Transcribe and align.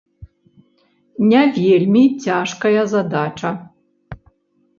Не 1.31 1.41
вельмі 1.57 2.01
цяжкая 2.25 2.81
задача. 2.95 3.49